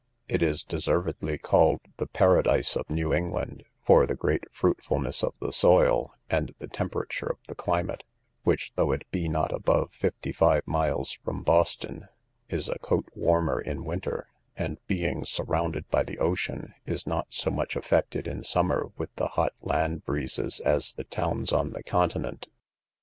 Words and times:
It 0.27 0.41
is 0.41 0.63
deservedly 0.63 1.37
called 1.37 1.81
the 1.97 2.07
Paradise 2.07 2.75
of 2.75 2.89
New 2.89 3.13
England, 3.13 3.63
for 3.83 4.07
the 4.07 4.15
great 4.15 4.45
fruitfulness 4.51 5.23
of 5.23 5.35
the 5.39 5.53
soil, 5.53 6.15
and 6.27 6.55
the 6.57 6.67
temperature 6.67 7.27
of 7.27 7.37
the 7.47 7.53
climate, 7.53 8.03
which, 8.41 8.71
though 8.73 8.93
it 8.93 9.03
be 9.11 9.29
not 9.29 9.51
above 9.53 9.91
fifty 9.91 10.31
five 10.31 10.65
miles 10.65 11.19
from 11.23 11.43
Boston, 11.43 12.07
is 12.49 12.67
a 12.67 12.79
coat 12.79 13.05
warmer 13.13 13.61
in 13.61 13.85
winter, 13.85 14.27
and, 14.57 14.79
being 14.87 15.23
surrounded 15.23 15.87
by 15.91 16.01
the 16.01 16.17
ocean, 16.17 16.73
is 16.87 17.05
not 17.05 17.27
so 17.29 17.51
much 17.51 17.75
affected 17.75 18.27
in 18.27 18.43
summer 18.43 18.91
with 18.97 19.13
the 19.17 19.27
hot 19.27 19.53
land 19.61 20.03
breezes 20.03 20.59
as 20.61 20.93
the 20.93 21.03
towns 21.03 21.51
on 21.53 21.73
the 21.73 21.83
continent. 21.83 22.47